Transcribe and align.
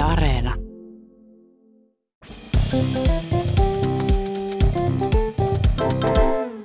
Yle 0.00 0.08
Areena. 0.08 0.54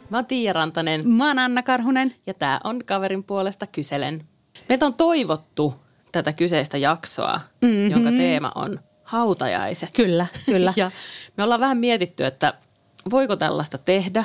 Mä 0.09 0.17
oon 0.17 0.25
Tiia 0.27 0.53
Rantanen 0.53 1.09
Mä 1.09 1.27
oon 1.27 1.39
Anna 1.39 1.63
Karhunen. 1.63 2.15
ja 2.27 2.33
tää 2.33 2.59
on 2.63 2.85
Kaverin 2.85 3.23
puolesta 3.23 3.67
kyselen. 3.67 4.23
Meiltä 4.69 4.85
on 4.85 4.93
toivottu 4.93 5.75
tätä 6.11 6.33
kyseistä 6.33 6.77
jaksoa, 6.77 7.41
mm-hmm. 7.61 7.91
jonka 7.91 8.09
teema 8.09 8.51
on 8.55 8.79
hautajaiset. 9.03 9.91
Kyllä, 9.91 10.25
kyllä. 10.45 10.73
Ja 10.81 10.91
me 11.37 11.43
ollaan 11.43 11.59
vähän 11.59 11.77
mietitty, 11.77 12.25
että 12.25 12.53
voiko 13.11 13.35
tällaista 13.35 13.77
tehdä, 13.77 14.23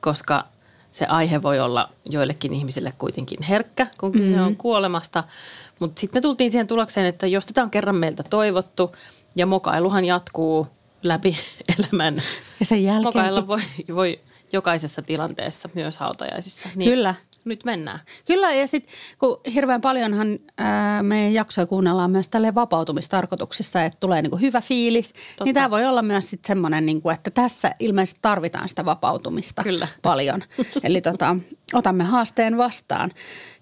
koska 0.00 0.44
se 0.92 1.06
aihe 1.06 1.42
voi 1.42 1.60
olla 1.60 1.88
joillekin 2.04 2.54
ihmisille 2.54 2.92
kuitenkin 2.98 3.42
herkkä, 3.42 3.86
kun 4.00 4.12
kyse 4.12 4.30
mm-hmm. 4.30 4.46
on 4.46 4.56
kuolemasta. 4.56 5.24
Mutta 5.78 6.00
sitten 6.00 6.20
me 6.20 6.22
tultiin 6.22 6.50
siihen 6.50 6.66
tulokseen, 6.66 7.06
että 7.06 7.26
jos 7.26 7.46
tätä 7.46 7.62
on 7.62 7.70
kerran 7.70 7.96
meiltä 7.96 8.22
toivottu 8.30 8.96
ja 9.36 9.46
mokailuhan 9.46 10.04
jatkuu 10.04 10.66
läpi 11.02 11.36
elämän. 11.78 12.22
Ja 12.60 12.66
sen 12.66 12.84
jälkeen. 12.84 13.04
Mokailla 13.04 13.46
voi, 13.46 13.60
voi 13.94 14.20
jokaisessa 14.52 15.02
tilanteessa, 15.02 15.68
myös 15.74 15.96
hautajaisissa. 15.96 16.68
Niin 16.76 16.90
Kyllä. 16.90 17.14
Nyt 17.44 17.64
mennään. 17.64 17.98
Kyllä, 18.26 18.54
ja 18.54 18.66
sitten 18.66 18.94
kun 19.18 19.40
hirveän 19.54 19.80
paljonhan 19.80 20.38
ää, 20.58 21.02
meidän 21.02 21.34
jaksoja 21.34 21.66
kuunnellaan 21.66 22.10
myös 22.10 22.28
tälle 22.28 22.54
vapautumistarkoituksessa, 22.54 23.82
että 23.82 24.00
tulee 24.00 24.22
niinku 24.22 24.36
hyvä 24.36 24.60
fiilis, 24.60 25.12
Totta. 25.12 25.44
niin 25.44 25.54
tämä 25.54 25.70
voi 25.70 25.86
olla 25.86 26.02
myös 26.02 26.30
sitten 26.30 26.46
semmoinen, 26.46 26.86
niinku, 26.86 27.10
että 27.10 27.30
tässä 27.30 27.74
ilmeisesti 27.78 28.18
tarvitaan 28.22 28.68
sitä 28.68 28.84
vapautumista 28.84 29.62
Kyllä. 29.62 29.88
paljon. 30.02 30.42
Eli 30.84 31.00
tota, 31.00 31.36
otamme 31.74 32.04
haasteen 32.04 32.56
vastaan 32.56 33.10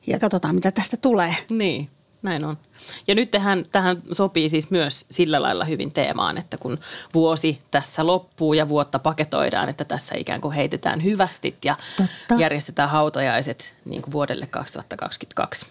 ja 0.07 0.19
katsotaan, 0.19 0.55
mitä 0.55 0.73
tästä 0.73 0.97
tulee. 0.97 1.37
Niin, 1.51 1.89
näin 2.23 2.45
on. 2.45 2.59
Ja 3.07 3.15
nyt 3.15 3.31
tähän, 3.31 3.65
tähän 3.73 3.97
sopii 4.13 4.49
siis 4.49 4.71
myös 4.71 5.07
sillä 5.11 5.43
lailla 5.43 5.65
hyvin 5.65 5.93
teemaan, 5.93 6.39
että 6.39 6.57
kun 6.57 6.79
vuosi 7.15 7.59
tässä 7.71 8.07
loppuu 8.07 8.55
ja 8.55 8.69
vuotta 8.69 8.99
paketoidaan, 8.99 9.69
että 9.69 9.85
tässä 9.85 10.15
ikään 10.19 10.41
kuin 10.41 10.55
heitetään 10.55 11.05
hyvästit 11.05 11.65
ja 11.65 11.77
Totta. 11.97 12.35
järjestetään 12.43 12.89
hautajaiset 12.89 13.75
niin 13.85 14.03
kuin 14.03 14.13
vuodelle 14.13 14.47
2022. 14.47 15.67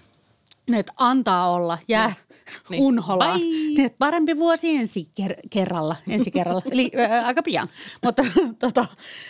Nyt 0.70 0.88
antaa 0.98 1.50
olla, 1.50 1.78
jää 1.88 2.08
Niin. 2.08 2.16
niin. 2.70 2.84
unholaan. 2.84 3.40
Niin, 3.40 3.92
parempi 4.00 4.38
vuosi 4.38 4.76
ensi 4.76 5.10
ker- 5.22 5.40
kerralla, 5.50 5.96
ensi 6.10 6.32
kerralla, 6.32 6.62
eli 6.72 6.92
ää, 7.10 7.26
aika 7.26 7.44
pian. 7.44 7.70
Mutta 8.04 8.24
tota, 8.60 8.86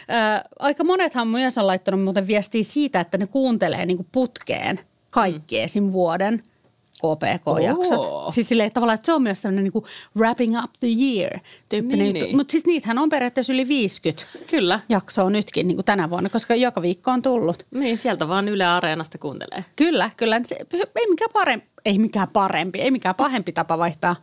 ää, 0.08 0.44
aika 0.60 0.84
monethan 0.84 1.28
myös 1.28 1.58
on 1.58 1.68
laittanut 1.68 2.04
muuten 2.04 2.28
viestiä 2.28 2.64
siitä, 2.64 3.00
että 3.00 3.18
ne 3.18 3.28
kuuntelee 3.28 3.86
niinku 3.86 4.06
putkeen 4.12 4.80
kaikki 5.10 5.58
mm. 5.58 5.64
esim. 5.64 5.92
vuoden 5.92 6.44
KPK-jaksot. 7.00 8.00
Oo. 8.00 8.32
Siis 8.32 8.50
silleen, 8.50 8.72
tavallaan, 8.72 8.96
että 8.96 9.06
se 9.06 9.14
on 9.14 9.22
myös 9.22 9.42
sellainen 9.42 9.64
niinku 9.64 9.86
wrapping 10.18 10.58
up 10.64 10.72
the 10.80 10.88
year 10.88 11.40
tyyppinen 11.70 12.14
Niin, 12.14 12.14
niin. 12.14 12.38
Mutta 12.38 12.52
siis 12.52 12.66
niitähän 12.66 12.98
on 12.98 13.10
periaatteessa 13.10 13.54
yli 13.54 13.68
50 13.68 14.26
Kyllä. 14.50 14.80
jaksoa 14.90 15.30
nytkin 15.30 15.68
niinku 15.68 15.84
tänä 15.84 16.10
vuonna, 16.10 16.30
koska 16.30 16.56
joka 16.56 16.82
viikko 16.82 17.12
on 17.12 17.22
tullut. 17.22 17.66
Niin, 17.72 17.98
sieltä 17.98 18.28
vaan 18.28 18.48
Yle 18.48 18.66
Areenasta 18.66 19.18
kuuntelee. 19.18 19.66
Kyllä, 19.76 20.10
kyllä. 20.18 20.42
Se, 20.46 20.58
ei 20.96 21.08
mikään 21.10 21.32
parempi, 21.34 21.68
ei 21.86 22.00
mikään 22.00 22.28
parempi, 22.34 22.82
ei 22.82 22.92
mikään 22.92 23.16
pahempi 23.16 23.52
tapa 23.52 23.78
vaihtaa 23.78 24.16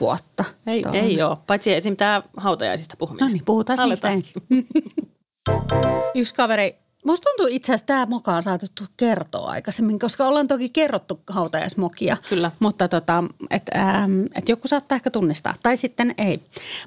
vuotta. 0.00 0.44
Ei, 0.66 0.82
Tuohon. 0.82 1.00
ei 1.00 1.22
ole, 1.22 1.36
paitsi 1.46 1.74
esim. 1.74 1.96
tämä 1.96 2.22
hautajaisista 2.36 2.96
puhuminen. 2.98 3.28
No 3.28 3.32
niin, 3.32 3.44
puhutaan 3.44 3.88
niistä 3.88 4.10
ensin. 4.10 4.42
Yksi 6.14 6.34
kaveri, 6.34 6.76
musta 7.04 7.30
tuntuu 7.30 7.46
itse 7.50 7.72
asiassa 7.72 7.86
tämä 7.86 8.06
moka 8.06 8.34
on 8.34 8.42
saatettu 8.42 8.84
kertoa 8.96 9.50
aikaisemmin, 9.50 9.98
koska 9.98 10.26
ollaan 10.26 10.48
toki 10.48 10.68
kerrottu 10.68 11.20
hautajaismokia. 11.30 12.16
Kyllä. 12.28 12.50
Mutta 12.58 12.88
tota, 12.88 13.24
että 13.50 13.80
ähm, 13.80 14.20
et 14.34 14.48
joku 14.48 14.68
saattaa 14.68 14.96
ehkä 14.96 15.10
tunnistaa, 15.10 15.54
tai 15.62 15.76
sitten 15.76 16.14
ei. 16.18 16.40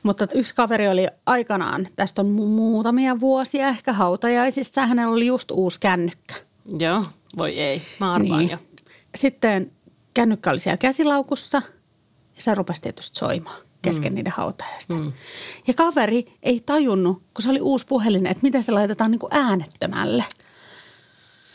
Mutta 0.04 0.28
yksi 0.34 0.56
kaveri 0.56 0.88
oli 0.88 1.08
aikanaan, 1.26 1.88
tästä 1.96 2.22
on 2.22 2.28
mu- 2.28 2.48
muutamia 2.48 3.20
vuosia 3.20 3.68
ehkä 3.68 3.94
hautajaisissa, 3.94 4.88
hänellä 4.88 5.14
oli 5.14 5.28
just 5.28 5.52
uusi 5.52 5.80
kännykkä. 5.80 6.36
Joo, 6.80 7.04
voi 7.38 7.60
ei. 7.60 7.82
Mä 8.00 8.14
arvaan 8.14 8.40
niin. 8.40 8.50
jo. 8.50 8.58
Sitten 9.16 9.72
kännykkä 10.14 10.50
oli 10.52 10.60
siellä 10.60 10.78
käsilaukussa 10.78 11.62
ja 12.38 12.42
se 12.42 12.56
rupesi 12.56 12.82
tietysti 12.82 13.20
soimaan 13.20 13.62
kesken 13.82 14.12
mm. 14.12 14.16
niiden 14.16 14.34
hautajaista. 14.38 14.94
Mm. 14.94 15.14
Ja 15.68 15.74
kaveri 15.74 16.26
ei 16.44 16.62
tajunnut, 16.66 17.24
kun 17.34 17.44
se 17.44 17.50
oli 17.50 17.62
uusi 17.62 17.86
puhelin, 17.86 18.26
että 18.26 18.44
miten 18.44 18.64
se 18.64 18.72
laitetaan 18.72 19.12
niin 19.12 19.20
kuin 19.20 19.34
äänettömälle. 19.36 20.24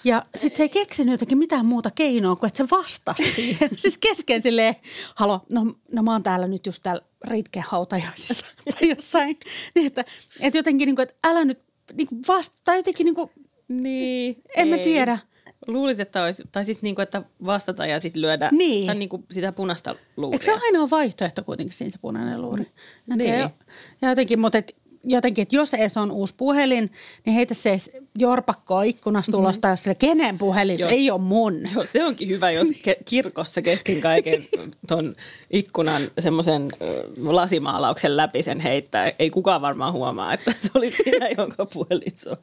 Ja 0.05 0.23
sitten 0.35 0.57
se 0.57 0.63
ei 0.63 0.69
keksinyt 0.69 1.13
jotenkin 1.13 1.39
mitään 1.39 1.67
muuta 1.67 1.91
keinoa 1.91 2.37
kuin, 2.37 2.49
että 2.49 2.57
se 2.57 2.71
vastasi 2.71 3.33
siihen. 3.35 3.71
siis 3.77 3.99
kesken 3.99 4.43
silleen, 4.43 4.75
halo, 5.15 5.41
no, 5.53 5.67
no 5.93 6.03
mä 6.03 6.13
oon 6.13 6.23
täällä 6.23 6.47
nyt 6.47 6.67
just 6.67 6.83
täällä 6.83 7.03
Ritken 7.25 7.65
hautajaisissa 7.67 8.47
tai 8.81 8.89
jossain. 8.89 9.39
Niin, 9.75 9.87
että, 9.87 10.05
että 10.41 10.59
jotenkin 10.59 10.87
niin 10.87 10.97
kuin, 10.97 11.03
että 11.03 11.15
älä 11.25 11.45
nyt 11.45 11.61
niin 11.93 12.09
kuin 12.09 12.23
vasta, 12.29 12.57
tai 12.65 12.77
jotenkin 12.77 13.05
niin 13.05 13.15
kuin, 13.15 13.31
Niin, 13.69 14.43
en 14.57 14.69
mä 14.69 14.77
ei. 14.77 14.85
tiedä. 14.85 15.19
Luulisin, 15.67 16.03
että 16.03 16.23
olisi, 16.25 16.43
tai 16.53 16.65
siis 16.65 16.83
niin 16.83 16.95
kuin, 16.95 17.03
että 17.03 17.23
vastata 17.45 17.87
ja 17.87 18.01
sitten 18.01 18.23
lyödä 18.23 18.49
Niin. 18.53 18.87
tai 18.87 18.95
niin 18.97 19.09
kuin 19.09 19.25
sitä 19.31 19.53
punaista 19.53 19.95
luuria. 20.17 20.35
Eikö 20.35 20.45
se 20.45 20.53
ole 20.53 20.61
ainoa 20.65 20.91
vaihtoehto 20.91 21.43
kuitenkin 21.45 21.77
siinä 21.77 21.91
se 21.91 21.99
punainen 22.01 22.43
luuri? 22.43 22.63
En 22.63 22.69
Niin. 23.07 23.19
tiedä. 23.19 23.51
Ja 24.03 24.09
jotenkin, 24.09 24.41
mutta 24.41 24.59
et, 24.59 24.77
jotenkin, 25.05 25.43
että 25.43 25.57
jos 25.57 25.75
edes 25.75 25.97
on 25.97 26.11
uusi 26.11 26.35
puhelin, 26.37 26.89
niin 27.27 27.35
heitä 27.35 27.55
se 27.55 27.71
edes 27.71 27.91
jorpakkoa 28.19 28.83
ikkunasta 28.83 29.39
ulos, 29.39 29.59
tai 29.59 29.73
jos 29.73 29.83
se 29.85 29.95
kenen 29.95 30.39
puhelin, 30.39 30.79
se 30.79 30.89
ei 30.89 31.11
ole 31.11 31.21
mun. 31.21 31.61
Joo, 31.75 31.87
se 31.87 32.05
onkin 32.05 32.29
hyvä, 32.29 32.51
jos 32.51 32.69
ke- 32.89 33.03
kirkossa 33.05 33.63
kesken 33.63 34.01
kaiken 34.01 34.47
ton 34.89 35.17
ikkunan 35.51 36.03
semmoisen 36.19 36.69
lasimaalauksen 37.27 38.17
läpi 38.17 38.43
sen 38.43 38.61
heittää. 38.61 39.13
Ei 39.19 39.31
kukaan 39.31 39.61
varmaan 39.63 39.93
huomaa, 39.93 40.35
että 40.35 40.53
se 40.59 40.71
oli 40.75 40.91
sinä, 40.91 41.29
jonka 41.39 41.67
puhelin 41.67 42.13
soi. 42.17 42.37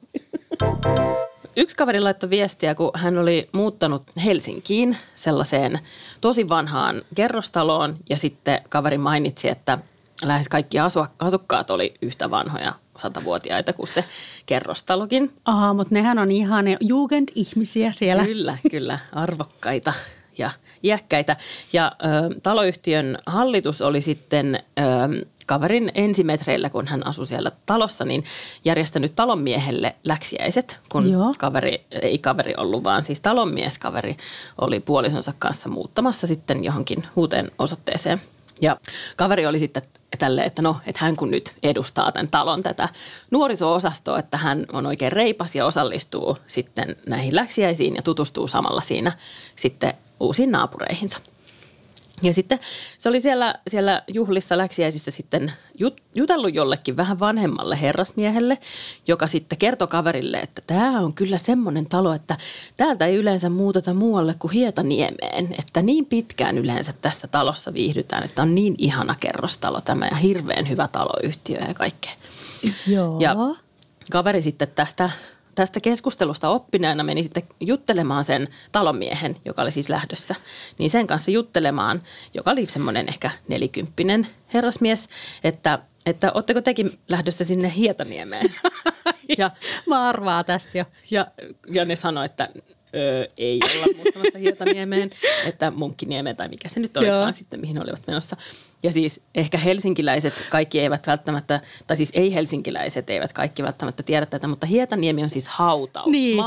Yksi 1.58 1.76
kaveri 1.76 2.00
laittoi 2.00 2.30
viestiä, 2.30 2.76
kun 2.76 2.92
hän 2.96 3.18
oli 3.18 3.50
muuttanut 3.52 4.04
Helsinkiin 4.26 4.98
sellaiseen 5.16 5.80
tosi 6.22 6.50
vanhaan 6.50 7.02
kerrostaloon 7.16 7.98
ja 8.10 8.18
sitten 8.18 8.62
kaveri 8.70 8.98
mainitsi, 8.98 9.50
että 9.50 9.78
lähes 10.24 10.50
kaikki 10.50 10.78
asukkaat 11.20 11.70
oli 11.70 11.94
yhtä 12.02 12.32
vanhoja 12.32 12.74
satavuotiaita 12.98 13.74
kuin 13.74 13.88
se 13.88 14.04
kerrostalokin. 14.46 15.34
Aha, 15.46 15.74
mutta 15.74 15.96
nehän 15.96 16.20
on 16.20 16.32
ihan 16.32 16.66
ne 16.66 16.78
jugend-ihmisiä 16.80 17.92
siellä. 17.92 18.26
Kyllä, 18.26 18.58
kyllä. 18.72 19.00
Arvokkaita 19.14 19.94
ja 20.38 20.52
iäkkäitä. 20.84 21.38
Ja 21.74 21.92
ö, 22.04 22.40
taloyhtiön 22.44 23.18
hallitus 23.26 23.82
oli 23.82 24.02
sitten 24.02 24.56
ö, 24.56 25.26
kaverin 25.50 25.92
ensimetreillä, 25.96 26.70
kun 26.70 26.88
hän 26.88 27.08
asui 27.08 27.26
siellä 27.26 27.52
talossa, 27.66 28.06
niin 28.06 28.24
järjestänyt 28.66 29.16
talonmiehelle 29.16 29.96
läksiäiset, 30.04 30.80
kun 30.90 31.12
Joo. 31.12 31.34
kaveri, 31.38 31.86
ei 31.92 32.18
kaveri 32.18 32.54
ollut, 32.58 32.84
vaan 32.84 33.02
siis 33.02 33.20
talonmieskaveri 33.20 34.18
oli 34.62 34.80
puolisonsa 34.80 35.34
kanssa 35.40 35.70
muuttamassa 35.70 36.28
sitten 36.28 36.64
johonkin 36.64 37.04
uuteen 37.16 37.52
osoitteeseen. 37.60 38.22
Ja 38.62 38.78
kaveri 39.16 39.46
oli 39.46 39.60
sitten 39.60 39.84
tälle, 40.20 40.44
että 40.44 40.62
no, 40.62 40.78
että 40.86 41.06
hän 41.06 41.16
kun 41.16 41.32
nyt 41.32 41.54
edustaa 41.64 42.12
tämän 42.12 42.28
talon 42.28 42.64
tätä 42.64 42.90
nuoriso-osastoa, 43.32 44.20
että 44.20 44.38
hän 44.38 44.66
on 44.74 44.86
oikein 44.86 45.12
reipas 45.12 45.56
ja 45.56 45.66
osallistuu 45.66 46.38
sitten 46.48 46.96
näihin 47.08 47.36
läksiäisiin 47.36 47.96
ja 47.96 48.02
tutustuu 48.02 48.48
samalla 48.48 48.82
siinä 48.82 49.12
sitten 49.56 49.94
uusiin 50.20 50.52
naapureihinsa. 50.52 51.20
Ja 52.24 52.34
sitten 52.34 52.60
se 52.98 53.10
oli 53.10 53.22
siellä, 53.22 53.56
siellä 53.68 54.04
juhlissa 54.08 54.58
läksiäisissä 54.58 55.12
sitten 55.12 55.54
jut, 55.80 56.02
jutellut 56.16 56.56
jollekin 56.56 56.98
vähän 56.98 57.20
vanhemmalle 57.20 57.82
herrasmiehelle, 57.82 58.58
joka 59.08 59.28
sitten 59.28 59.58
kertoi 59.58 59.88
kaverille, 59.88 60.38
että 60.38 60.62
tämä 60.68 61.00
on 61.00 61.14
kyllä 61.14 61.38
semmoinen 61.38 61.86
talo, 61.86 62.14
että 62.14 62.38
täältä 62.78 63.06
ei 63.06 63.16
yleensä 63.16 63.50
muuteta 63.50 63.94
muualle 63.94 64.36
kuin 64.40 64.52
Hietaniemeen. 64.52 65.56
Että 65.60 65.82
niin 65.82 66.06
pitkään 66.06 66.58
yleensä 66.58 66.94
tässä 67.02 67.28
talossa 67.28 67.74
viihdytään, 67.74 68.24
että 68.24 68.42
on 68.42 68.56
niin 68.56 68.76
ihana 68.78 69.16
kerrostalo 69.20 69.82
tämä 69.82 70.08
ja 70.08 70.16
hirveän 70.16 70.70
hyvä 70.70 70.88
taloyhtiö 70.88 71.60
ja 71.68 71.74
kaikkea. 71.74 72.14
Joo. 72.88 73.20
Ja 73.20 73.36
kaveri 74.12 74.42
sitten 74.42 74.68
tästä, 74.76 75.10
tästä 75.60 75.80
keskustelusta 75.80 76.50
oppineena 76.50 77.04
meni 77.04 77.24
sitten 77.24 77.44
juttelemaan 77.60 78.24
sen 78.24 78.48
talonmiehen, 78.72 79.36
joka 79.46 79.62
oli 79.62 79.72
siis 79.72 79.90
lähdössä, 79.90 80.36
niin 80.78 80.90
sen 80.90 81.08
kanssa 81.08 81.32
juttelemaan, 81.32 82.02
joka 82.34 82.52
oli 82.52 82.66
semmoinen 82.66 83.10
ehkä 83.10 83.32
nelikymppinen 83.48 84.28
herrasmies, 84.54 85.10
että, 85.44 85.80
että 86.06 86.32
ootteko 86.34 86.62
tekin 86.62 86.92
lähdössä 87.10 87.46
sinne 87.46 87.74
Hietaniemeen? 87.76 88.46
ja, 89.38 89.52
Mä 89.88 90.10
arvaan 90.10 90.46
tästä 90.46 90.78
jo. 90.78 90.86
ja, 91.12 91.28
ja 91.72 91.86
ne 91.86 91.96
sanoi, 91.96 92.26
että 92.26 92.50
öö, 92.96 93.26
ei 93.38 93.60
olla 93.76 93.96
muuttamassa 93.96 94.38
Hietaniemeen, 94.38 95.10
että 95.48 95.72
Munkkiniemeen 95.72 96.38
tai 96.38 96.50
mikä 96.50 96.70
se 96.70 96.80
nyt 96.80 96.98
olikaan 96.98 97.22
Joo. 97.22 97.32
sitten, 97.32 97.60
mihin 97.60 97.82
olivat 97.84 98.08
menossa. 98.08 98.38
Ja 98.84 98.92
siis 98.92 99.22
ehkä 99.36 99.58
helsinkiläiset 99.58 100.48
kaikki 100.50 100.80
eivät 100.80 101.08
välttämättä, 101.08 101.62
tai 101.88 101.98
siis 101.98 102.12
ei-helsinkiläiset 102.14 103.10
eivät 103.10 103.34
kaikki 103.34 103.64
välttämättä 103.64 104.04
tiedä 104.04 104.26
tätä, 104.26 104.48
mutta 104.48 104.68
Hietaniemi 104.68 105.24
on 105.24 105.30
siis 105.30 105.48
hautausmaa. 105.48 106.12
Niin. 106.12 106.40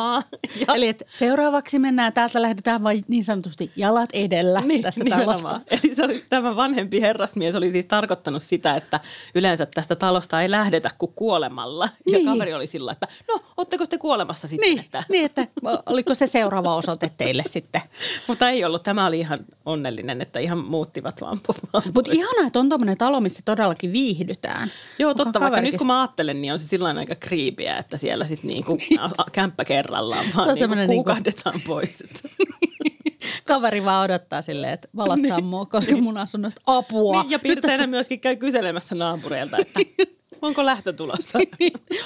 Ja... 0.66 0.74
Eli 0.74 0.88
että 0.88 1.04
seuraavaksi 1.12 1.78
mennään, 1.78 2.12
täältä 2.12 2.42
lähdetään 2.42 2.82
vain 2.82 3.04
niin 3.08 3.24
sanotusti 3.24 3.72
jalat 3.76 4.10
edellä 4.12 4.60
niin, 4.60 4.82
tästä 4.82 5.04
talosta. 5.10 5.60
Eli 5.70 5.94
se 5.94 6.04
oli, 6.04 6.22
tämä 6.28 6.56
vanhempi 6.56 7.00
herrasmies 7.00 7.54
oli 7.54 7.70
siis 7.70 7.86
tarkoittanut 7.86 8.42
sitä, 8.42 8.76
että 8.76 9.00
yleensä 9.34 9.66
tästä 9.66 9.96
talosta 9.96 10.42
ei 10.42 10.50
lähdetä 10.50 10.90
kuin 10.98 11.12
kuolemalla. 11.14 11.88
Ja 12.06 12.12
niin. 12.12 12.26
kaveri 12.26 12.54
oli 12.54 12.66
sillä, 12.66 12.92
että 12.92 13.08
no, 13.28 13.40
ootteko 13.56 13.86
te 13.86 13.98
kuolemassa 13.98 14.48
sitten? 14.48 14.70
Niin, 14.70 14.80
että... 14.84 15.04
niin 15.08 15.24
että 15.24 15.46
oliko 15.86 16.14
se 16.14 16.26
seuraava 16.26 16.76
osoite 16.76 17.10
teille 17.16 17.42
sitten? 17.46 17.82
mutta 18.28 18.48
ei 18.48 18.64
ollut. 18.64 18.82
Tämä 18.82 19.06
oli 19.06 19.18
ihan 19.18 19.38
onnellinen, 19.64 20.20
että 20.20 20.40
ihan 20.40 20.58
muuttivat 20.58 21.20
lamput. 21.20 21.56
Mutta 21.94 22.10
ihanaa, 22.22 22.46
että 22.46 22.58
on 22.58 22.68
tuommoinen 22.68 22.98
talo, 22.98 23.20
missä 23.20 23.42
todellakin 23.44 23.92
viihdytään. 23.92 24.70
Joo, 24.98 25.14
totta. 25.14 25.40
Vaikka 25.40 25.60
nyt 25.60 25.76
kun 25.76 25.86
mä 25.86 26.00
ajattelen, 26.00 26.40
niin 26.40 26.52
on 26.52 26.58
se 26.58 26.66
sillä 26.66 26.88
aika 26.88 27.14
kriipiä, 27.14 27.76
että 27.76 27.96
siellä 27.96 28.24
sitten 28.24 28.48
niinku 28.48 28.78
kämppä 29.32 29.64
kerrallaan 29.64 30.24
vaan 30.36 30.56
se 30.56 30.64
on 30.64 30.70
niinku 30.70 30.92
kuukahdetaan 30.92 31.54
niinku... 31.54 31.68
pois. 31.68 32.02
Kaveri 33.46 33.84
vaan 33.84 34.04
odottaa 34.04 34.42
silleen, 34.42 34.72
että 34.72 34.88
valot 34.96 35.16
niin. 35.16 35.34
sammuu, 35.34 35.66
koska 35.66 35.96
mun 35.96 36.16
asunnosta 36.16 36.60
apua. 36.66 37.22
Niin, 37.22 37.30
ja 37.30 37.38
piirteinä 37.38 37.86
myöskin 37.86 38.20
käy 38.20 38.36
kyselemässä 38.36 38.94
naapureilta, 38.94 39.56
että 39.58 39.80
onko 40.42 40.66
lähtö 40.66 40.92
tulossa. 40.92 41.38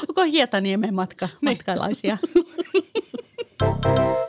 onko 0.08 0.22
Hietaniemen 0.22 0.94
matka, 0.94 1.28
niin. 1.40 1.58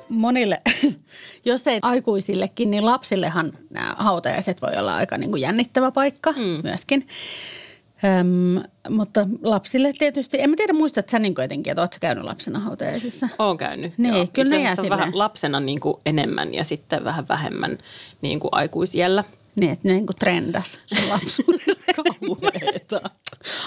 Monille, 0.09 0.61
jos 1.45 1.67
ei 1.67 1.79
aikuisillekin, 1.81 2.71
niin 2.71 2.85
lapsillehan 2.85 3.51
nämä 3.69 3.95
hautajaiset 3.97 4.61
voi 4.61 4.71
olla 4.77 4.95
aika 4.95 5.17
niin 5.17 5.29
kuin 5.29 5.41
jännittävä 5.41 5.91
paikka 5.91 6.31
mm. 6.31 6.59
myöskin. 6.63 7.07
Öm, 8.03 8.63
mutta 8.89 9.27
lapsille 9.43 9.91
tietysti, 9.99 10.41
en 10.41 10.49
mä 10.49 10.55
tiedä 10.55 10.73
muistat 10.73 11.09
sä 11.09 11.19
niin 11.19 11.35
jotenkin, 11.37 11.71
että 11.71 11.81
ootko 11.81 11.97
käynyt 12.01 12.23
lapsena 12.23 12.59
hautajaisissa? 12.59 13.29
Oon 13.39 13.57
käynyt, 13.57 13.97
niin, 13.97 14.15
joo. 14.15 14.27
Kyllä 14.33 14.49
ne 14.49 14.63
jää 14.63 14.75
vähän 14.89 15.17
lapsena 15.17 15.59
niin 15.59 15.79
kuin 15.79 15.97
enemmän 16.05 16.53
ja 16.53 16.63
sitten 16.63 17.03
vähän 17.03 17.27
vähemmän 17.27 17.77
niin 18.21 18.39
kuin 18.39 18.49
aikuisiellä. 18.51 19.23
Niin, 19.55 19.71
että 19.71 19.87
ne 19.87 19.93
niin 19.93 20.05
kuin 20.05 20.17
trendas 20.17 20.79
sen 20.85 21.09
lapsuudessa. 21.09 21.85
Kauheeta. 21.95 23.01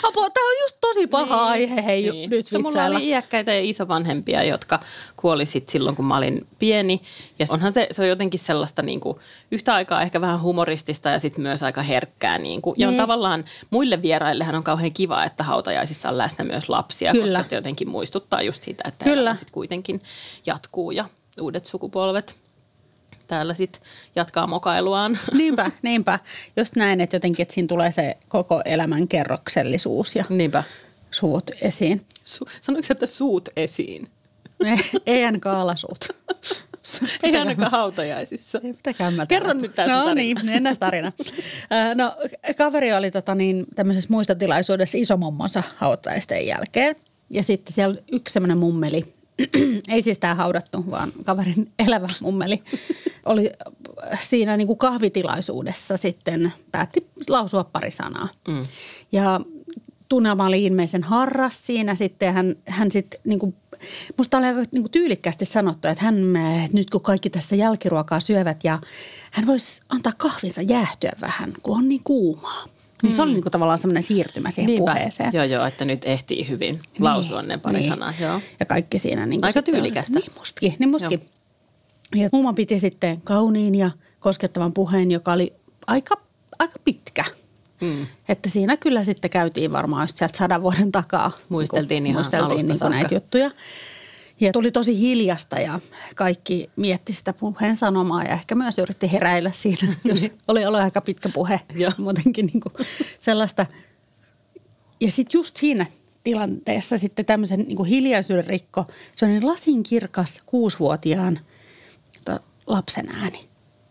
Apua, 0.03 0.31
tämä 0.31 0.49
on 0.49 0.55
just 0.63 0.77
tosi 0.81 1.07
paha 1.07 1.55
niin, 1.55 1.71
aihe, 1.71 1.85
hei 1.85 2.11
niin. 2.11 2.31
nyt 2.31 2.47
Mulla 2.63 2.85
oli 2.85 3.09
iäkkäitä 3.09 3.55
ja 3.55 3.61
isovanhempia, 3.63 4.43
jotka 4.45 4.81
kuoli 5.17 5.47
sit 5.47 5.69
silloin, 5.69 5.97
kun 5.97 6.05
mä 6.05 6.17
olin 6.17 6.47
pieni. 6.59 7.03
Ja 7.39 7.47
onhan 7.51 7.73
se, 7.73 7.89
se 7.91 8.03
on 8.03 8.09
jotenkin 8.09 8.41
sellaista 8.41 8.83
niin 8.83 9.01
kuin, 9.01 9.19
yhtä 9.51 9.75
aikaa 9.75 10.03
ehkä 10.03 10.21
vähän 10.21 10.43
humoristista 10.43 11.09
ja 11.09 11.19
sitten 11.19 11.43
myös 11.43 11.63
aika 11.63 11.83
herkkää. 11.83 12.39
Niin 12.39 12.63
kuin. 12.63 12.75
Ja 12.79 12.89
on 12.89 12.93
niin. 12.95 13.03
tavallaan 13.03 13.45
muille 13.71 14.03
vieraillehän 14.03 14.55
on 14.55 14.65
kauhean 14.65 14.93
kiva, 14.93 15.25
että 15.25 15.45
hautajaisissa 15.45 16.09
on 16.09 16.19
läsnä 16.19 16.45
myös 16.45 16.69
lapsia, 16.69 17.13
Kyllä. 17.13 17.39
koska 17.39 17.51
se 17.51 17.57
jotenkin 17.57 17.89
muistuttaa 17.89 18.43
just 18.43 18.63
sitä, 18.63 18.85
että 18.89 19.05
Kyllä. 19.05 19.35
sitten 19.35 19.55
kuitenkin 19.55 20.01
jatkuu 20.47 20.91
ja 20.91 21.05
uudet 21.41 21.67
sukupolvet– 21.67 22.37
täällä 23.31 23.55
sitten 23.55 23.83
jatkaa 24.17 24.47
mokailuaan. 24.47 25.19
Niinpä, 25.39 25.71
niinpä. 25.83 26.19
Just 26.57 26.77
näin, 26.77 27.01
että 27.01 27.17
jotenkin 27.17 27.43
että 27.43 27.55
siinä 27.55 27.67
tulee 27.67 27.93
se 27.93 28.17
koko 28.29 28.63
elämän 28.65 29.09
kerroksellisuus 29.09 30.17
ja 30.17 30.25
niinpä. 30.29 30.65
suut 31.11 31.51
esiin. 31.61 32.05
Su- 32.25 32.51
Sanoiko 32.61 32.87
että 32.91 33.07
suut 33.07 33.49
esiin? 33.57 34.09
Ei 35.07 35.25
ainakaan 35.25 35.57
alasuut. 35.57 36.09
Ei 37.23 37.37
ainakaan 37.37 37.71
hautajaisissa. 37.71 38.61
Kerro 39.29 39.53
nyt 39.53 39.75
tämä 39.75 39.89
No 39.89 40.05
tarina. 40.05 40.15
niin, 40.15 40.49
ennäs 40.51 40.79
tarina. 40.79 41.13
No 41.95 42.17
kaveri 42.57 42.93
oli 42.93 43.11
tota 43.11 43.35
niin, 43.35 43.67
tämmöisessä 43.75 44.09
muistotilaisuudessa 44.11 44.99
isomommonsa 44.99 45.63
hautajaisten 45.77 46.47
jälkeen. 46.47 46.97
Ja 47.31 47.43
sitten 47.43 47.75
siellä 47.75 47.95
yksi 48.13 48.33
semmoinen 48.33 48.59
mummeli, 48.59 49.15
ei 49.89 50.03
siis 50.03 50.19
tämä 50.19 50.35
haudattu, 50.35 50.85
vaan 50.91 51.13
kaverin 51.25 51.73
elävä 51.79 52.09
mummeli, 52.21 52.63
oli 53.27 53.51
siinä 54.23 54.57
niin 54.57 54.67
kuin 54.67 54.79
kahvitilaisuudessa 54.79 55.97
sitten 55.97 56.53
päätti 56.73 57.01
lausua 57.29 57.65
pari 57.65 57.91
sanaa. 57.91 58.29
Mm. 58.49 58.63
Ja 59.13 59.41
tunnelma 60.09 60.47
oli 60.47 60.65
ilmeisen 60.65 61.03
harras 61.03 61.67
siinä 61.67 61.95
sitten. 61.95 62.35
Hän, 62.35 62.55
hän 62.67 62.91
sitten 62.91 63.21
niin 63.25 63.39
kuin, 63.39 63.57
musta 64.19 64.39
oli 64.39 64.47
aika 64.47 64.61
niin 64.61 64.83
kuin 64.83 64.91
tyylikkästi 64.91 65.45
sanottu, 65.45 65.89
että 65.89 66.05
hän 66.05 66.33
nyt 66.73 66.91
kun 66.91 67.01
kaikki 67.01 67.31
tässä 67.31 67.57
jälkiruokaa 67.57 68.21
syövät 68.21 68.65
ja 68.65 68.79
hän 69.31 69.47
voisi 69.47 69.83
antaa 69.89 70.13
kahvinsa 70.17 70.63
jäähtyä 70.63 71.13
vähän, 71.21 71.53
kun 71.63 71.77
on 71.77 71.89
niin 71.89 72.05
kuumaa. 72.05 72.65
Niin 73.03 73.13
se 73.13 73.23
oli 73.23 73.31
mm. 73.31 73.35
niinku 73.35 73.51
tavallaan 73.51 73.79
semmoinen 73.79 74.03
siirtymä 74.03 74.51
siihen 74.51 74.67
Niinpä. 74.67 74.93
puheeseen. 74.93 75.31
Joo, 75.33 75.45
joo, 75.45 75.67
että 75.67 75.85
nyt 75.85 76.05
ehtii 76.05 76.49
hyvin 76.49 76.75
niin, 76.75 77.05
lausua 77.05 77.43
ne 77.43 77.59
pari 77.59 77.79
niin. 77.79 77.89
sanaa. 77.89 78.15
Joo. 78.21 78.41
Ja 78.61 78.67
kaikki 78.67 78.99
siinä. 78.99 79.27
Niin 79.27 79.45
Aika 79.45 79.63
tyylikästä. 79.63 80.19
Niin 80.19 80.33
mustakin, 80.39 80.75
niin 80.79 80.91
mustakin. 80.91 81.21
Ja 82.15 82.29
mumma 82.33 82.53
piti 82.53 82.79
sitten 82.79 83.21
kauniin 83.21 83.75
ja 83.75 83.91
koskettavan 84.21 84.73
puheen, 84.73 85.11
joka 85.11 85.33
oli 85.33 85.53
aika, 85.87 86.15
aika 86.59 86.75
pitkä. 86.85 87.25
Mm. 87.81 88.07
Että 88.29 88.49
siinä 88.49 88.77
kyllä 88.77 89.05
sitten 89.05 89.31
käytiin 89.31 89.73
varmaan 89.73 90.05
just 90.05 90.17
sieltä 90.17 90.39
sadan 90.39 90.63
vuoden 90.63 90.93
takaa. 90.93 91.33
Muisteltiin 91.49 92.03
niin 92.03 92.11
ihan 92.11 92.21
muisteltiin 92.21 92.67
niin 92.67 92.91
näitä 92.91 93.15
juttuja. 93.15 93.51
Ja 94.41 94.53
tuli 94.53 94.73
tosi 94.73 94.99
hiljasta 94.99 95.59
ja 95.59 95.81
kaikki 96.17 96.71
mietti 96.77 97.13
sitä 97.13 97.33
puheen 97.33 97.77
sanomaa 97.77 98.25
ja 98.25 98.33
ehkä 98.33 98.55
myös 98.55 98.79
yritti 98.79 99.13
heräillä 99.13 99.51
siinä, 99.51 99.95
jos 100.05 100.29
oli 100.49 100.67
ollut 100.67 100.81
aika 100.81 101.01
pitkä 101.01 101.29
puhe. 101.29 101.61
Muutenkin 101.99 102.47
niin 102.47 102.61
kuin 102.61 102.87
sellaista. 103.19 103.67
Ja 105.01 105.11
sitten 105.11 105.39
just 105.39 105.57
siinä 105.57 105.87
tilanteessa 106.25 106.99
sitten 106.99 107.27
tämmöisen 107.27 107.59
niin 107.59 107.85
hiljaisuuden 107.85 108.47
rikko, 108.47 108.87
sellainen 109.17 109.47
lasinkirkas 109.47 110.43
kuusivuotiaan 110.47 111.41
lapsen 112.67 113.09
ääni, 113.09 113.49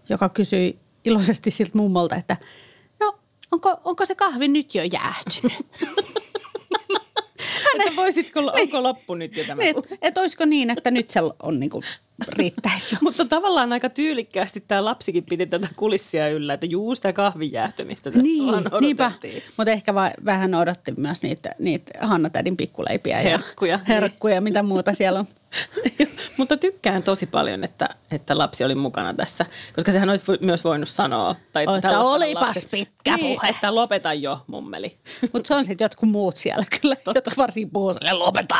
joka 0.09 0.29
kysyi 0.29 0.79
iloisesti 1.05 1.51
siltä 1.51 1.77
mummolta, 1.77 2.15
että 2.15 2.37
no 2.99 3.19
onko, 3.51 3.77
onko 3.83 4.05
se 4.05 4.15
kahvi 4.15 4.47
nyt 4.47 4.75
jo 4.75 4.83
jäähtynyt? 4.83 5.65
että 7.81 7.95
voisitko, 7.95 8.41
niin. 8.41 8.51
onko 8.53 8.83
loppu 8.83 9.15
nyt 9.15 9.37
jo 9.37 9.43
tämä? 9.43 9.63
Niin, 9.63 9.77
että 9.77 9.95
et 10.01 10.17
olisiko 10.17 10.45
niin, 10.45 10.69
että 10.69 10.91
nyt 10.91 11.11
se 11.11 11.19
on 11.43 11.59
niin 11.59 11.69
kuin 11.69 11.83
riittäisi 12.27 12.97
Mutta 13.01 13.25
tavallaan 13.25 13.73
aika 13.73 13.89
tyylikkäästi 13.89 14.63
tämä 14.67 14.85
lapsikin 14.85 15.23
piti 15.23 15.45
tätä 15.45 15.67
kulissia 15.75 16.29
yllä, 16.29 16.53
että 16.53 16.65
juu 16.65 16.95
sitä 16.95 17.13
kahvin 17.13 17.51
jäähtymistä 17.51 18.09
niin, 18.09 18.53
niinpä. 18.81 19.11
Mutta 19.57 19.71
ehkä 19.71 19.93
va- 19.93 20.11
vähän 20.25 20.55
odotti 20.55 20.93
myös 20.97 21.23
niitä, 21.23 21.55
niitä 21.59 21.91
Hanna-tädin 22.01 22.57
pikkuleipiä 22.57 23.17
herkkuja, 23.17 23.71
ja 23.71 23.79
herkkuja, 23.87 24.41
mitä 24.41 24.63
muuta 24.63 24.93
siellä 24.93 25.19
on. 25.19 25.25
Mutta 26.37 26.57
tykkään 26.57 27.03
tosi 27.03 27.25
paljon, 27.25 27.63
että, 27.63 27.89
että 28.11 28.37
lapsi 28.37 28.63
oli 28.63 28.75
mukana 28.75 29.13
tässä, 29.13 29.45
koska 29.75 29.91
sehän 29.91 30.09
olisi 30.09 30.25
myös 30.41 30.63
voinut 30.63 30.89
sanoa. 30.89 31.35
Tai 31.53 31.65
että 31.77 31.99
olipas 31.99 32.47
lapsi, 32.47 32.67
pitkä 32.71 33.15
niin, 33.15 33.35
puhe. 33.35 33.49
Että 33.49 33.75
lopeta 33.75 34.13
jo, 34.13 34.39
mummeli. 34.47 34.97
Mutta 35.33 35.47
se 35.47 35.55
on 35.55 35.65
sitten 35.65 35.85
jotkut 35.85 36.09
muut 36.09 36.37
siellä 36.37 36.65
kyllä, 36.81 36.95
Totta. 36.95 37.17
jotka 37.17 37.31
varsin 37.37 37.69
puhuu 37.69 37.95
lopeta. 38.11 38.55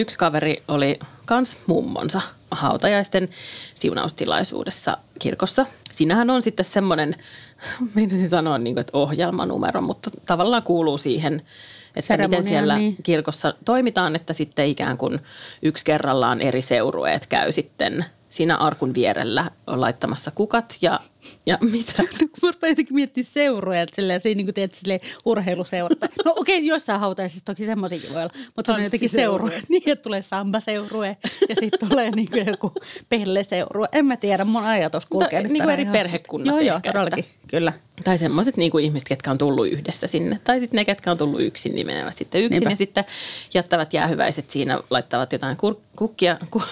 Yksi 0.00 0.18
kaveri 0.18 0.62
oli 0.68 0.98
kans 1.26 1.56
mummonsa 1.66 2.20
hautajaisten 2.50 3.28
siunaustilaisuudessa 3.74 4.96
kirkossa. 5.18 5.66
Siinähän 5.92 6.30
on 6.30 6.42
sitten 6.42 6.64
semmoinen, 6.64 7.16
meinasin 7.94 8.30
sanoa 8.30 8.58
niin 8.58 8.74
kuin, 8.74 8.80
että 8.80 8.98
ohjelmanumero, 8.98 9.80
mutta 9.80 10.10
tavallaan 10.26 10.62
kuuluu 10.62 10.98
siihen, 10.98 11.42
että 11.96 12.16
miten 12.16 12.42
siellä 12.42 12.76
niin. 12.76 12.96
kirkossa 13.02 13.54
toimitaan, 13.64 14.16
että 14.16 14.32
sitten 14.32 14.66
ikään 14.66 14.96
kuin 14.96 15.18
yksi 15.62 15.84
kerrallaan 15.84 16.40
eri 16.40 16.62
seurueet 16.62 17.26
käy 17.26 17.52
sitten– 17.52 18.04
siinä 18.30 18.56
arkun 18.56 18.94
vierellä 18.94 19.50
on 19.66 19.80
laittamassa 19.80 20.30
kukat 20.30 20.76
ja, 20.82 21.00
ja 21.46 21.58
mitä? 21.72 22.02
No, 22.42 22.52
mä 22.62 22.68
jotenkin 22.68 22.94
miettiä 22.94 23.24
seuroja, 23.24 23.82
että 23.82 23.96
silleen, 23.96 24.20
siinä 24.20 24.36
niin 24.36 24.46
kuin 24.46 24.54
teet 24.54 24.74
silleen 24.74 25.00
urheiluseura. 25.24 25.96
No 26.24 26.32
okei, 26.36 26.56
okay, 26.58 26.66
jossain 26.66 27.00
hautaisissa 27.00 27.44
toki 27.44 27.64
semmoisiakin 27.64 28.14
voi 28.14 28.22
olla, 28.22 28.32
mutta 28.56 28.72
se 28.72 28.72
on 28.72 28.84
jotenkin 28.84 29.10
seurue. 29.10 29.50
Niin, 29.68 29.82
että 29.86 30.02
tulee 30.02 30.22
samba-seurue 30.22 31.16
ja 31.48 31.54
sitten 31.60 31.88
tulee 31.88 32.10
niin 32.10 32.30
kuin 32.30 32.46
joku 32.46 32.72
pelle-seurue. 33.08 33.86
En 33.92 34.06
mä 34.06 34.16
tiedä, 34.16 34.44
mun 34.44 34.64
ajatus 34.64 35.06
kulkee 35.06 35.38
no, 35.38 35.42
nyt 35.42 35.52
Niin 35.52 35.62
kuin 35.62 35.72
eri 35.72 35.84
perhekunnat 35.84 36.46
Joo, 36.56 36.60
joo, 36.60 36.80
todellakin, 36.82 37.24
että, 37.24 37.48
kyllä. 37.48 37.72
Tai 38.04 38.18
semmoiset 38.18 38.56
niin 38.56 38.70
kuin 38.70 38.84
ihmiset, 38.84 39.08
ketkä 39.08 39.30
on 39.30 39.38
tullut 39.38 39.66
yhdessä 39.66 40.06
sinne. 40.06 40.40
Tai 40.44 40.60
sitten 40.60 40.78
ne, 40.78 40.84
ketkä 40.84 41.10
on 41.10 41.18
tullut 41.18 41.40
yksin, 41.40 41.74
niin 41.74 41.86
menevät 41.86 42.16
sitten 42.16 42.42
yksin 42.42 42.60
Niinpä. 42.60 42.70
ja 42.70 42.76
sitten 42.76 43.04
jättävät 43.54 43.94
jäähyväiset 43.94 44.50
siinä, 44.50 44.80
laittavat 44.90 45.32
jotain 45.32 45.56
kur- 45.56 45.80
kukkia, 45.96 46.38
ku- 46.50 46.62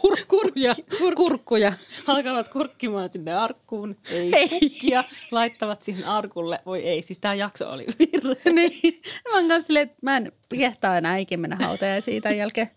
kurkkuja, 0.00 0.74
kur, 0.98 1.14
kurkkuja. 1.14 1.72
Alkavat 2.06 2.48
kurkkimaan 2.48 3.08
sinne 3.12 3.34
arkkuun, 3.34 3.96
ei, 4.10 4.36
ei. 4.36 4.48
kukkia, 4.48 5.04
laittavat 5.30 5.82
siihen 5.82 6.06
arkulle. 6.06 6.60
Voi 6.66 6.82
ei, 6.82 7.02
siis 7.02 7.18
tämä 7.18 7.34
jakso 7.34 7.70
oli 7.70 7.86
virhe. 7.98 8.50
niin. 8.52 9.00
Mä 9.30 9.36
oon 9.36 9.48
kanssa 9.48 9.66
silleen, 9.66 9.86
että 9.88 9.98
mä 10.02 10.16
en 10.16 10.32
kehtaa 10.58 10.98
enää 10.98 11.16
ikinä 11.16 11.40
mennä 11.40 11.56
hautaan 11.66 12.02
siitä 12.02 12.30
jälkeen. 12.30 12.70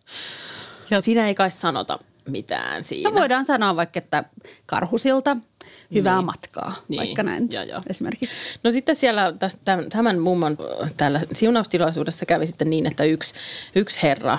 Ja 0.90 1.02
siinä 1.02 1.28
ei 1.28 1.36
kai 1.36 1.52
sanota 1.52 2.00
mitään 2.30 2.84
siinä. 2.84 3.10
No 3.10 3.16
voidaan 3.16 3.46
sanoa 3.46 3.76
vaikka, 3.76 3.98
että 3.98 4.24
karhusilta 4.66 5.38
hyvää 5.94 6.16
niin. 6.16 6.26
matkaa, 6.26 6.74
niin. 6.88 7.00
vaikka 7.00 7.24
näin 7.24 7.52
ja, 7.52 7.64
ja. 7.64 7.82
esimerkiksi. 7.90 8.42
No 8.64 8.72
sitten 8.72 8.96
siellä 8.96 9.34
tämän 9.90 10.20
mummon 10.20 10.58
täällä 10.98 11.22
siunaustilaisuudessa 11.34 12.26
kävi 12.26 12.48
sitten 12.48 12.70
niin, 12.70 12.86
että 12.86 13.04
yksi, 13.04 13.34
yksi 13.76 14.04
herra 14.04 14.38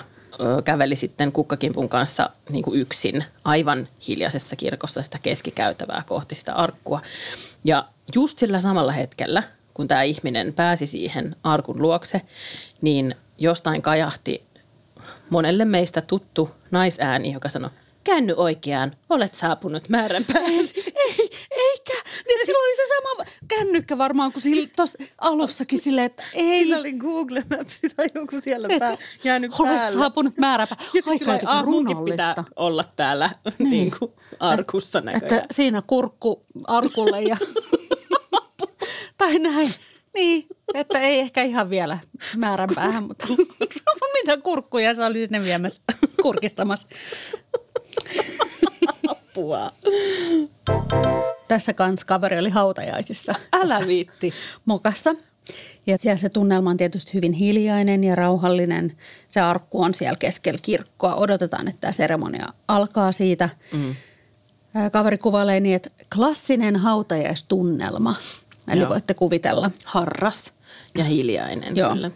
käveli 0.64 0.96
sitten 0.96 1.32
kukkakimpun 1.32 1.88
kanssa 1.88 2.30
niin 2.50 2.62
kuin 2.62 2.80
yksin 2.80 3.24
aivan 3.44 3.88
hiljaisessa 4.08 4.56
kirkossa 4.56 5.02
sitä 5.02 5.18
keskikäytävää 5.22 6.02
kohti 6.06 6.34
sitä 6.34 6.54
arkkua. 6.54 7.02
Ja 7.64 7.84
just 8.14 8.38
sillä 8.38 8.60
samalla 8.60 8.92
hetkellä, 8.92 9.42
kun 9.74 9.88
tämä 9.88 10.02
ihminen 10.02 10.52
pääsi 10.52 10.86
siihen 10.86 11.36
arkun 11.44 11.82
luokse, 11.82 12.20
niin 12.80 13.14
jostain 13.38 13.82
kajahti 13.82 14.42
monelle 15.30 15.64
meistä 15.64 16.00
tuttu 16.00 16.50
naisääni, 16.70 17.32
joka 17.32 17.48
sanoi, 17.48 17.70
käänny 18.04 18.34
oikeaan, 18.36 18.92
olet 19.10 19.34
saapunut 19.34 19.88
määränpääsi. 19.88 20.92
Ei, 20.96 21.30
eikä. 21.50 21.71
Niin, 22.42 22.46
silloin 22.46 22.68
oli 22.68 22.76
se 22.76 22.82
sama 22.94 23.30
kännykkä 23.48 23.98
varmaan 23.98 24.32
kuin 24.32 24.70
tuossa 24.76 24.98
alussakin 25.18 25.78
silleen, 25.78 26.06
että 26.06 26.22
ei. 26.34 26.62
Siinä 26.62 26.78
oli 26.78 26.92
Google 26.92 27.44
Maps 27.50 27.80
tai 27.96 28.06
joku 28.14 28.40
siellä 28.40 28.68
pää, 28.78 28.96
jäänyt 29.24 29.52
olet 29.58 29.74
päälle. 29.74 29.92
saapunut 29.92 30.38
määränpää. 30.38 30.76
Aika 31.06 31.32
jotenkin 31.32 32.04
pitää 32.04 32.34
olla 32.56 32.84
täällä 32.84 33.30
niin. 33.58 33.70
Niin 33.70 33.92
kuin 33.98 34.12
arkussa 34.40 35.00
näköjään. 35.00 35.42
Että 35.42 35.54
siinä 35.54 35.82
kurkku 35.86 36.44
arkulle 36.66 37.22
ja... 37.22 37.36
tai 39.18 39.38
näin. 39.38 39.70
Niin, 40.14 40.46
että 40.74 40.98
ei 40.98 41.20
ehkä 41.20 41.42
ihan 41.42 41.70
vielä 41.70 41.98
määränpäähän, 42.36 43.04
mutta 43.04 43.26
mitä 44.22 44.36
kurkkuja 44.36 44.94
sä 44.94 45.06
olisit 45.06 45.30
ne 45.30 45.44
viemässä, 45.44 45.82
kurkittamassa. 46.22 46.88
Apua. 49.08 49.70
Tässä 51.52 51.72
kans 51.72 52.04
kaveri 52.04 52.38
oli 52.38 52.50
hautajaisissa. 52.50 53.34
Älä 53.52 53.80
viitti. 53.86 54.32
Mokassa. 54.64 55.14
Ja 55.86 55.98
siellä 55.98 56.18
se 56.18 56.28
tunnelma 56.28 56.70
on 56.70 56.76
tietysti 56.76 57.14
hyvin 57.14 57.32
hiljainen 57.32 58.04
ja 58.04 58.14
rauhallinen. 58.14 58.96
Se 59.28 59.40
arkku 59.40 59.82
on 59.82 59.94
siellä 59.94 60.16
keskellä 60.20 60.58
kirkkoa. 60.62 61.14
Odotetaan, 61.14 61.68
että 61.68 61.80
tämä 61.80 61.92
seremonia 61.92 62.46
alkaa 62.68 63.12
siitä. 63.12 63.48
Mm. 63.72 63.94
Kaveri 64.92 65.18
kuvailee 65.18 65.60
niin, 65.60 65.76
että 65.76 65.90
klassinen 66.14 66.76
hautajaistunnelma. 66.76 68.14
Eli 68.68 68.80
Joo. 68.80 68.90
voitte 68.90 69.14
kuvitella. 69.14 69.70
Harras 69.84 70.52
ja 70.98 71.04
hiljainen 71.04 71.76
Joo. 71.76 71.92
kyllä. 71.92 72.10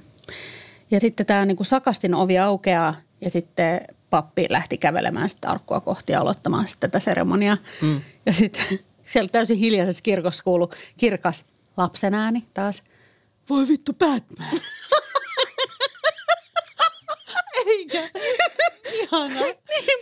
Ja 0.91 1.01
sitten 1.01 1.27
tämä 1.27 1.47
niin 1.47 1.57
kuin 1.57 1.67
sakastin 1.67 2.15
ovi 2.15 2.39
aukeaa 2.39 2.95
ja 3.21 3.31
sitten 3.31 3.81
pappi 4.11 4.47
lähti 4.51 4.79
kävelemään 4.79 5.29
sitä 5.29 5.49
arkkua 5.49 5.81
kohti 5.81 6.13
ja 6.13 6.21
aloittamaan 6.21 6.69
sitten 6.69 6.91
tätä 6.91 7.01
seremoniaa. 7.01 7.57
Mm. 7.83 8.01
Ja 8.27 8.33
sitten 8.33 8.79
siellä 9.07 9.29
täysin 9.29 9.57
hiljaisessa 9.59 10.03
kirkossa 10.03 10.45
kuului 10.45 10.69
kirkas 10.97 11.45
lapsen 11.77 12.15
ääni 12.15 12.45
taas. 12.55 12.83
Voi 13.51 13.69
vittu 13.69 13.93
Batman. 13.93 14.49
Eikä. 17.67 18.03
Ihana. 18.93 19.41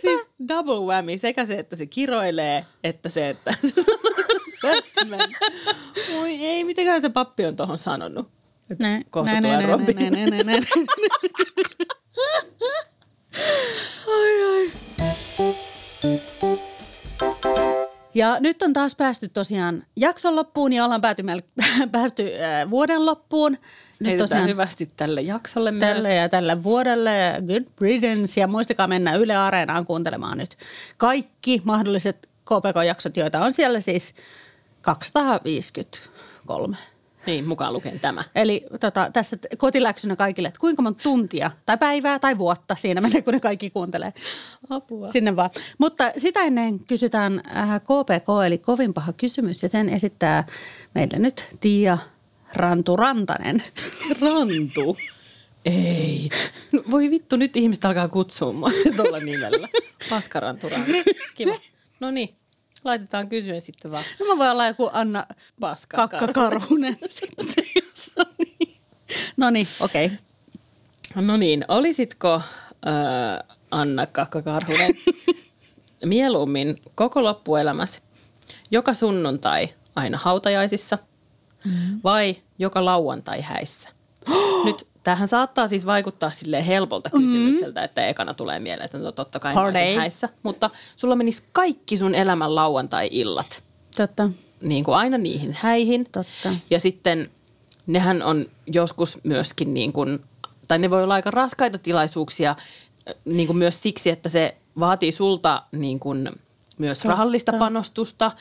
Siis 0.01 0.29
double 0.47 0.79
whammy. 0.79 1.17
Sekä 1.17 1.45
se, 1.45 1.59
että 1.59 1.75
se 1.75 1.85
kiroilee, 1.85 2.65
että 2.83 3.09
se, 3.09 3.29
että 3.29 3.51
Batman. 4.63 5.29
Oi 6.21 6.45
ei, 6.45 6.63
mitenköhän 6.63 7.01
se 7.01 7.09
pappi 7.09 7.45
on 7.45 7.55
tuohon 7.55 7.77
sanonut? 7.77 8.29
Näin, 8.79 9.05
Kohta 9.09 9.31
näin, 9.31 9.43
tulee 9.43 9.57
näin, 9.57 9.69
Robin. 9.69 9.95
näin, 9.95 10.13
näin, 10.13 10.29
näin, 10.29 10.45
näin. 10.45 10.63
Ai 14.07 14.43
ai. 14.43 14.71
Ja 18.15 18.37
nyt 18.39 18.61
on 18.61 18.73
taas 18.73 18.95
päästy 18.95 19.29
tosiaan 19.29 19.83
jakson 19.95 20.35
loppuun 20.35 20.73
ja 20.73 20.85
ollaan 20.85 21.01
pääty, 21.01 21.23
päästy 21.91 22.23
äh, 22.23 22.69
vuoden 22.69 23.05
loppuun. 23.05 23.51
Nyt 23.51 23.61
Heitetään 24.01 24.17
tosiaan 24.17 24.49
hyvästi 24.49 24.91
tälle 24.95 25.21
jaksolle 25.21 25.71
tälle 25.71 26.07
myös. 26.07 26.17
ja 26.21 26.29
tälle 26.29 26.63
vuodelle. 26.63 27.11
Good 27.47 27.63
riddance 27.81 28.41
ja 28.41 28.47
muistakaa 28.47 28.87
mennä 28.87 29.15
Yle 29.15 29.35
Areenaan 29.35 29.85
kuuntelemaan 29.85 30.37
nyt 30.37 30.57
kaikki 30.97 31.61
mahdolliset 31.63 32.29
KPK-jaksot, 32.45 33.17
joita 33.17 33.39
on 33.39 33.53
siellä 33.53 33.79
siis 33.79 34.15
253. 34.81 36.77
Niin, 37.25 37.47
mukaan 37.47 37.73
lukien 37.73 37.99
tämä. 37.99 38.23
Eli 38.35 38.65
tota, 38.79 39.09
tässä 39.13 39.37
kotiläksynä 39.57 40.15
kaikille, 40.15 40.47
että 40.47 40.59
kuinka 40.59 40.81
monta 40.81 41.03
tuntia 41.03 41.51
tai 41.65 41.77
päivää 41.77 42.19
tai 42.19 42.37
vuotta 42.37 42.75
siinä 42.75 43.01
menee, 43.01 43.21
kun 43.21 43.33
ne 43.33 43.39
kaikki 43.39 43.69
kuuntelee. 43.69 44.13
Apua. 44.69 45.09
Sinne 45.09 45.35
vaan. 45.35 45.49
Mutta 45.77 46.11
sitä 46.17 46.41
ennen 46.41 46.79
kysytään 46.79 47.41
äh, 47.55 47.81
KPK, 47.81 48.27
eli 48.45 48.57
kovin 48.57 48.93
paha 48.93 49.13
kysymys, 49.13 49.63
ja 49.63 49.69
sen 49.69 49.89
esittää 49.89 50.43
meille 50.95 51.19
nyt 51.19 51.47
Tiia 51.59 51.97
Rantu 52.53 52.95
Rantanen. 52.95 53.63
Rantu. 54.21 54.97
Ei. 55.65 56.29
No, 56.71 56.83
voi 56.91 57.09
vittu, 57.09 57.35
nyt 57.35 57.57
ihmiset 57.57 57.85
alkaa 57.85 58.07
kutsua 58.07 58.53
mua 58.53 58.69
tuolla 58.95 59.19
nimellä. 59.19 59.67
Paskaranturantu. 60.09 60.91
Kiva. 61.35 61.55
No 61.99 62.11
niin, 62.11 62.35
laitetaan 62.85 63.29
kysymys 63.29 63.65
sitten 63.65 63.91
vaan. 63.91 64.03
No 64.19 64.25
mä 64.25 64.37
voin 64.37 64.51
olla 64.51 64.67
joku 64.67 64.89
Anna 64.93 65.25
Paska 65.59 65.97
Kakka-Karunen 65.97 66.97
sitten, 67.19 67.65
jos 67.75 68.11
on 68.17 68.25
niin. 68.37 68.75
No 69.37 69.49
niin, 69.49 69.67
okei. 69.79 70.05
Okay. 70.05 70.17
No 71.25 71.37
niin, 71.37 71.65
olisitko 71.67 72.33
äh, 72.33 73.57
Anna 73.71 74.05
Kakkakarhunen 74.05 74.95
mieluummin 76.05 76.75
koko 76.95 77.23
loppuelämäsi 77.23 78.01
joka 78.71 78.93
sunnuntai 78.93 79.69
aina 79.95 80.17
hautajaisissa 80.17 80.97
mm. 81.65 81.99
vai 82.03 82.35
joka 82.59 82.85
lauantai 82.85 83.41
häissä? 83.41 83.89
Nyt 84.65 84.87
tähän 85.05 85.27
saattaa 85.27 85.67
siis 85.67 85.85
vaikuttaa 85.85 86.31
sille 86.31 86.67
helpolta 86.67 87.09
kysymykseltä, 87.09 87.83
että 87.83 88.07
ekana 88.07 88.33
tulee 88.33 88.59
mieleen, 88.59 88.85
että 88.85 88.97
no 88.97 89.11
totta 89.11 89.39
kai 89.39 89.53
häissä. 89.95 90.29
Mutta 90.43 90.69
sulla 90.97 91.15
menisi 91.15 91.43
kaikki 91.51 91.97
sun 91.97 92.15
elämän 92.15 92.55
lauantai-illat 92.55 93.63
Totta. 93.97 94.29
niin 94.61 94.83
kuin 94.83 94.95
aina 94.95 95.17
niihin 95.17 95.57
häihin. 95.59 96.05
Totta. 96.11 96.49
Ja 96.69 96.79
sitten 96.79 97.29
nehän 97.87 98.23
on 98.23 98.45
joskus 98.67 99.19
myöskin 99.23 99.73
niin 99.73 99.93
kuin, 99.93 100.19
tai 100.67 100.79
ne 100.79 100.89
voi 100.89 101.03
olla 101.03 101.13
aika 101.13 101.31
raskaita 101.31 101.77
tilaisuuksia 101.77 102.49
äh, 102.49 103.15
niin 103.25 103.47
kuin 103.47 103.57
myös 103.57 103.83
siksi, 103.83 104.09
että 104.09 104.29
se 104.29 104.57
vaatii 104.79 105.11
sulta 105.11 105.63
niin 105.71 105.99
kuin 105.99 106.29
myös 106.77 106.97
Totta. 106.97 107.09
rahallista 107.09 107.53
panostusta. 107.53 108.31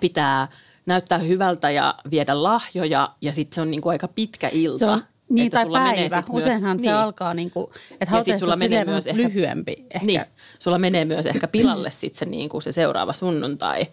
Pitää 0.00 0.48
näyttää 0.86 1.18
hyvältä 1.18 1.70
ja 1.70 1.94
viedä 2.10 2.42
lahjoja 2.42 3.14
ja 3.20 3.32
sitten 3.32 3.54
se 3.54 3.60
on 3.60 3.70
niin 3.70 3.80
kuin 3.80 3.90
aika 3.90 4.08
pitkä 4.08 4.48
ilta. 4.52 4.78
Se 4.78 4.86
on, 4.86 5.02
niin, 5.34 5.46
Että 5.46 5.56
tai 5.56 5.64
sulla 5.66 5.78
menee 5.78 6.08
päivä. 6.08 6.16
sit 6.16 6.32
myös- 6.32 6.44
Useinhan 6.44 6.80
se 6.80 6.86
niin. 6.86 6.94
alkaa 6.94 7.34
niin 7.34 7.50
kuin, 7.50 7.66
että 7.70 7.94
Ja 8.00 8.06
sit 8.06 8.08
hautajaiset 8.08 8.40
sulla 8.40 8.56
menee 8.56 8.84
myös 8.84 9.06
ehkä- 9.06 9.22
lyhyempi 9.22 9.76
ehkä. 9.90 10.06
Niin, 10.06 10.24
sulla 10.58 10.78
menee 10.78 11.04
myös 11.04 11.26
ehkä 11.26 11.48
pilalle 11.48 11.90
sit 12.00 12.14
se, 12.14 12.24
niin 12.24 12.48
kuin 12.48 12.62
se 12.62 12.72
seuraava 12.72 13.12
sunnuntai, 13.12 13.86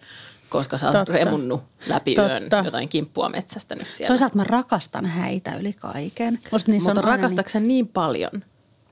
koska 0.48 0.78
sä 0.78 0.86
oot 0.86 0.96
Totta. 0.96 1.12
remunnut 1.12 1.62
läpi 1.86 2.14
Totta. 2.14 2.30
yön 2.32 2.48
jotain 2.64 2.88
kimppua 2.88 3.28
metsästänyt 3.28 3.86
siellä. 3.86 4.08
Toisaalta 4.08 4.36
mä 4.36 4.44
rakastan 4.44 5.06
häitä 5.06 5.54
yli 5.56 5.72
kaiken. 5.72 6.38
Musta 6.52 6.70
niissä 6.72 6.94
Mutta 6.94 7.08
rakastatko 7.10 7.50
sä 7.50 7.60
niin 7.60 7.88
paljon, 7.88 8.30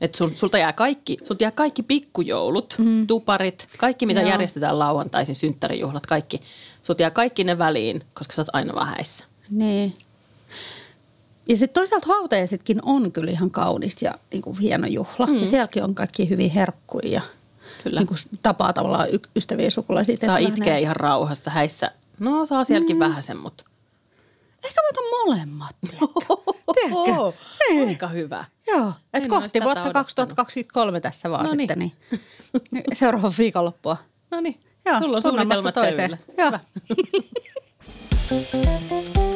että 0.01 0.19
sul, 0.19 0.31
sulta 0.35 0.59
jää 0.59 0.73
kaikki, 0.73 1.17
sulta 1.25 1.45
jää 1.45 1.51
kaikki 1.51 1.83
pikkujoulut, 1.83 2.75
mm. 2.79 3.07
tuparit, 3.07 3.67
kaikki 3.79 4.07
mitä 4.07 4.21
Joo. 4.21 4.31
järjestetään 4.31 4.79
lauantaisin, 4.79 5.35
synttärijuhlat, 5.35 6.07
kaikki. 6.07 6.41
Sulta 6.83 7.03
jää 7.03 7.11
kaikki 7.11 7.45
ne 7.45 7.59
väliin, 7.59 8.03
koska 8.15 8.33
sä 8.35 8.43
oot 8.43 8.49
aina 8.53 8.75
vaan 8.75 8.89
häissä. 8.89 9.25
Niin. 9.51 9.95
Ja 11.49 11.57
sitten 11.57 11.75
toisaalta 11.75 12.07
hautajaisetkin 12.07 12.79
on 12.83 13.13
kyllä 13.13 13.31
ihan 13.31 13.51
kaunis 13.51 14.03
ja 14.03 14.15
niin 14.33 14.43
kuin 14.43 14.59
hieno 14.59 14.87
juhla. 14.87 15.27
Mm. 15.27 15.41
Ja 15.41 15.47
sielläkin 15.47 15.85
on 15.85 15.95
kaikki 15.95 16.29
hyvin 16.29 16.51
herkkuja 16.51 17.09
ja 17.09 17.23
Kyllä. 17.85 18.01
niin 18.01 18.07
kuin 18.07 18.19
tapaa 18.43 18.73
tavallaan 18.73 19.11
y- 19.11 19.21
ystäviä 19.37 19.65
ja 19.65 19.71
sukulaisia. 19.71 20.17
Saa 20.17 20.39
itkeä 20.39 20.79
ihan 20.79 20.97
rauhassa 20.97 21.51
häissä. 21.51 21.91
No 22.19 22.47
saa 22.47 22.65
sielläkin 22.65 22.97
mm. 22.97 23.01
vähäsen, 23.01 23.37
mutta... 23.37 23.65
Ehkä 24.65 24.81
mä 24.83 24.89
otan 24.91 25.05
molemmat. 25.27 25.77
Tiedätkö? 26.75 27.39
Ei. 27.71 27.87
Aika 27.87 28.09
hyvä. 28.09 28.45
Joo, 28.67 28.93
et 29.15 29.23
En 29.23 29.31
kohti 29.31 29.61
vuotta 29.61 29.81
odottanut. 29.81 29.93
2023 29.93 31.01
tässä 31.01 31.31
vaan 31.31 31.47
Noniin. 31.47 31.69
sitten. 31.69 31.79
Niin. 31.79 32.85
Seuraava 32.93 33.33
viikonloppua. 33.39 33.97
No 34.31 34.41
niin, 34.41 34.61
Joo, 34.87 34.99
sulla 34.99 35.17
on 35.17 35.23
suunnitelmat 35.23 35.75
toiseen. 35.75 36.19
Joo. 36.39 36.47
Hyvä. 36.47 36.61